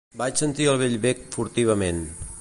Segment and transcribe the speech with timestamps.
[0.21, 2.05] Vaig sentir el vell bec furtivament.